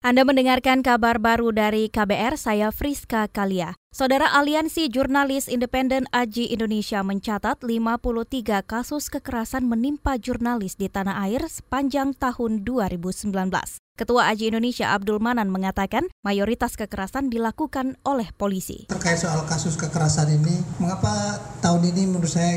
[0.00, 3.76] Anda mendengarkan kabar baru dari KBR, saya Friska Kalia.
[3.92, 11.44] Saudara Aliansi Jurnalis Independen Aji Indonesia mencatat 53 kasus kekerasan menimpa jurnalis di tanah air
[11.52, 13.28] sepanjang tahun 2019.
[14.00, 18.88] Ketua Aji Indonesia Abdul Manan mengatakan mayoritas kekerasan dilakukan oleh polisi.
[18.88, 22.56] Terkait soal kasus kekerasan ini, mengapa tahun ini menurut saya,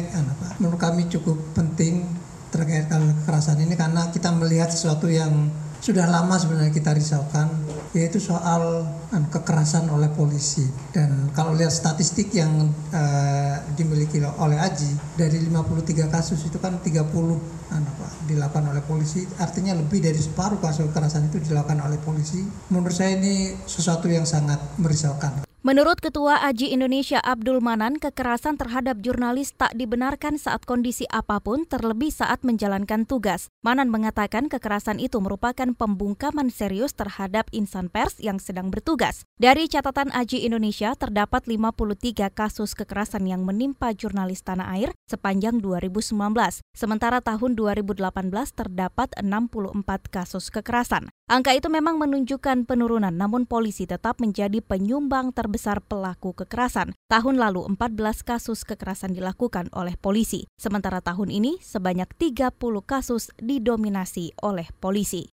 [0.63, 2.07] menurut kami cukup penting
[2.55, 5.51] terkait kekerasan ini karena kita melihat sesuatu yang
[5.83, 7.51] sudah lama sebenarnya kita risaukan
[7.91, 10.63] yaitu soal um, kekerasan oleh polisi.
[10.95, 17.03] Dan kalau lihat statistik yang uh, dimiliki oleh Aji dari 53 kasus itu kan 30
[17.75, 19.27] apa, dilakukan oleh polisi.
[19.43, 22.39] Artinya lebih dari separuh kasus kekerasan itu dilakukan oleh polisi.
[22.71, 28.99] Menurut saya ini sesuatu yang sangat merisaukan Menurut Ketua Aji Indonesia Abdul Manan, kekerasan terhadap
[28.99, 33.47] jurnalis tak dibenarkan saat kondisi apa pun, terlebih saat menjalankan tugas.
[33.63, 39.23] Manan mengatakan kekerasan itu merupakan pembungkaman serius terhadap insan pers yang sedang bertugas.
[39.39, 46.11] Dari catatan Aji Indonesia, terdapat 53 kasus kekerasan yang menimpa jurnalis tanah air sepanjang 2019.
[46.75, 48.03] Sementara tahun 2018
[48.51, 51.07] terdapat 64 kasus kekerasan.
[51.33, 56.93] Angka itu memang menunjukkan penurunan, namun polisi tetap menjadi penyumbang terbesar pelaku kekerasan.
[57.09, 62.53] Tahun lalu 14 kasus kekerasan dilakukan oleh polisi, sementara tahun ini sebanyak 30
[62.85, 65.33] kasus didominasi oleh polisi.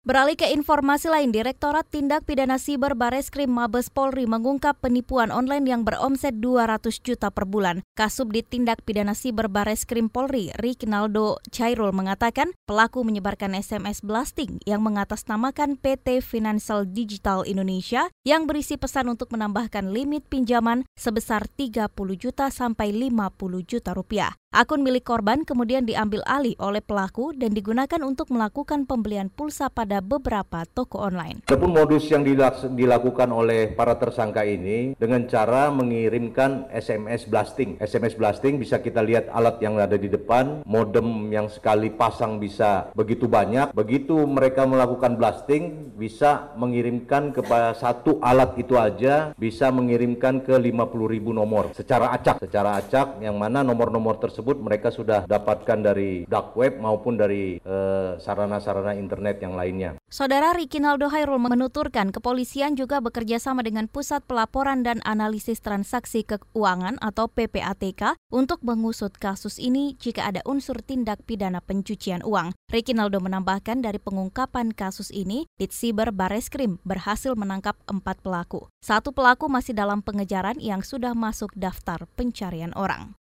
[0.00, 5.84] Beralih ke informasi lain, Direktorat Tindak Pidana Siber Bareskrim Mabes Polri mengungkap penipuan online yang
[5.84, 7.84] beromset 200 juta per bulan.
[8.00, 15.76] Kasubdit Tindak Pidana Siber Bareskrim Polri, Rikinaldo Chairul mengatakan pelaku menyebarkan SMS blasting yang mengatasnamakan
[15.76, 22.88] PT Financial Digital Indonesia yang berisi pesan untuk menambahkan limit pinjaman sebesar 30 juta sampai
[22.96, 24.39] 50 juta rupiah.
[24.50, 30.02] Akun milik korban kemudian diambil alih oleh pelaku dan digunakan untuk melakukan pembelian pulsa pada
[30.02, 31.46] beberapa toko online.
[31.46, 32.26] Adapun modus yang
[32.74, 37.78] dilakukan oleh para tersangka ini dengan cara mengirimkan SMS blasting.
[37.78, 42.90] SMS blasting bisa kita lihat alat yang ada di depan, modem yang sekali pasang bisa
[42.98, 43.70] begitu banyak.
[43.70, 51.06] Begitu mereka melakukan blasting, bisa mengirimkan kepada satu alat itu aja, bisa mengirimkan ke 50
[51.06, 52.42] ribu nomor secara acak.
[52.42, 57.60] Secara acak yang mana nomor-nomor tersebut tersebut mereka sudah dapatkan dari dark web maupun dari
[57.60, 60.00] eh, sarana-sarana uh, internet yang lainnya.
[60.08, 66.96] Saudara Rikinaldo Hairul menuturkan kepolisian juga bekerja sama dengan Pusat Pelaporan dan Analisis Transaksi Keuangan
[67.04, 72.56] atau PPATK untuk mengusut kasus ini jika ada unsur tindak pidana pencucian uang.
[72.72, 78.72] Rikinaldo menambahkan dari pengungkapan kasus ini, Ditsiber Bareskrim berhasil menangkap empat pelaku.
[78.80, 83.19] Satu pelaku masih dalam pengejaran yang sudah masuk daftar pencarian orang.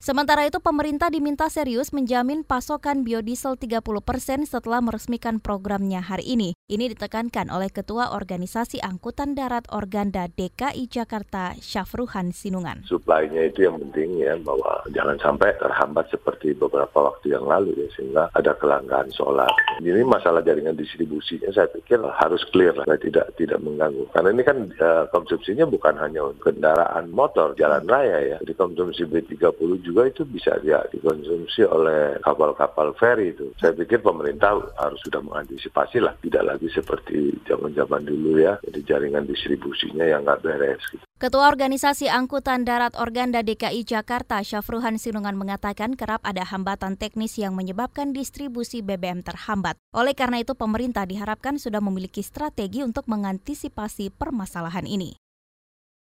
[0.00, 6.56] Sementara itu, pemerintah diminta serius menjamin pasokan biodiesel 30 persen setelah meresmikan programnya hari ini.
[6.72, 12.80] Ini ditekankan oleh Ketua Organisasi Angkutan Darat Organda DKI Jakarta, Syafruhan Sinungan.
[12.88, 17.92] Suplainya itu yang penting ya, bahwa jangan sampai terhambat seperti beberapa waktu yang lalu ya,
[17.92, 19.52] sehingga ada kelangkaan solar.
[19.84, 24.08] Ini masalah jaringan distribusinya saya pikir harus clear lah, tidak tidak mengganggu.
[24.16, 28.36] Karena ini kan uh, konsumsinya bukan hanya kendaraan motor, jalan raya ya.
[28.40, 33.50] Jadi konsumsi B30 juga itu bisa ya dikonsumsi oleh kapal-kapal feri itu.
[33.58, 39.26] Saya pikir pemerintah harus sudah mengantisipasi lah, tidak lagi seperti zaman-zaman dulu ya, jadi jaringan
[39.26, 40.82] distribusinya yang nggak beres.
[40.94, 41.04] Gitu.
[41.20, 47.52] Ketua Organisasi Angkutan Darat Organda DKI Jakarta, Syafruhan Sinungan mengatakan kerap ada hambatan teknis yang
[47.52, 49.76] menyebabkan distribusi BBM terhambat.
[49.92, 55.20] Oleh karena itu, pemerintah diharapkan sudah memiliki strategi untuk mengantisipasi permasalahan ini.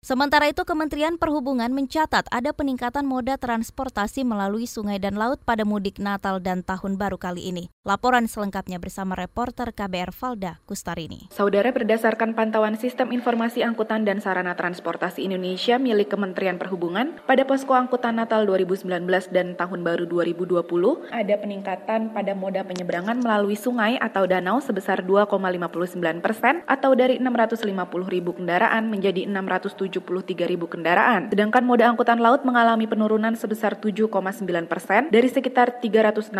[0.05, 5.97] Sementara itu, Kementerian Perhubungan mencatat ada peningkatan moda transportasi melalui sungai dan laut pada mudik
[5.97, 7.73] Natal dan Tahun Baru kali ini.
[7.81, 11.25] Laporan selengkapnya bersama reporter KBR Valda Kustarini.
[11.33, 17.73] Saudara berdasarkan pantauan Sistem Informasi Angkutan dan Sarana Transportasi Indonesia milik Kementerian Perhubungan, pada posko
[17.73, 20.61] angkutan Natal 2019 dan Tahun Baru 2020,
[21.09, 27.65] ada peningkatan pada moda penyeberangan melalui sungai atau danau sebesar 2,59 persen atau dari 650
[28.05, 29.25] ribu kendaraan menjadi
[30.01, 31.31] 607 ribu kendaraan.
[31.31, 34.11] Sedangkan moda angkutan laut mengalami penurunan sebesar 7,9
[34.67, 36.35] persen dari sekitar 364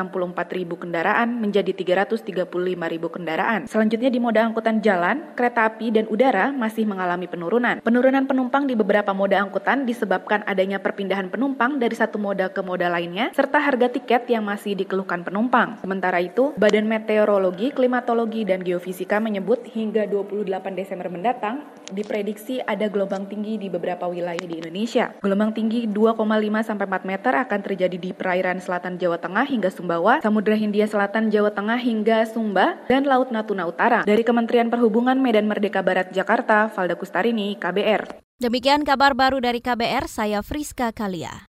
[0.52, 3.68] ribu kendaraan menjadi 335 ribu kendaraan.
[3.70, 7.80] Selanjutnya di moda angkutan jalan, kereta api, dan udara masih mengalami penurunan.
[7.80, 12.92] Penurunan penumpang di beberapa moda angkutan disebabkan adanya perpindahan penumpang dari satu moda ke moda
[12.92, 15.80] lainnya, serta harga tiket yang masih dikeluhkan penumpang.
[15.80, 23.30] Sementara itu, Badan Meteorologi, Klimatologi, dan Geofisika menyebut hingga 28 Desember mendatang, diprediksi ada gelombang
[23.30, 25.14] tinggi di beberapa wilayah di Indonesia.
[25.22, 26.22] Gelombang tinggi 2,5
[26.66, 31.30] sampai 4 meter akan terjadi di perairan selatan Jawa Tengah hingga Sumbawa, Samudra Hindia Selatan
[31.30, 34.02] Jawa Tengah hingga Sumba, dan Laut Natuna Utara.
[34.06, 38.22] Dari Kementerian Perhubungan Medan Merdeka Barat Jakarta, Valda Kustarini, KBR.
[38.36, 41.48] Demikian kabar baru dari KBR, saya Friska Kalia.